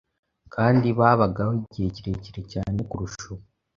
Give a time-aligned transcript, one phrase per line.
[0.53, 3.45] kandi babagaho igihe kirekire cyane kurusha ubu